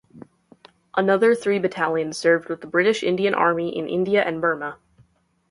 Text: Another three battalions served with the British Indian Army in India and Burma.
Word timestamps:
Another 0.97 1.35
three 1.35 1.59
battalions 1.59 2.17
served 2.17 2.49
with 2.49 2.61
the 2.61 2.65
British 2.65 3.03
Indian 3.03 3.35
Army 3.35 3.77
in 3.77 3.87
India 3.87 4.23
and 4.23 4.41
Burma. 4.41 4.79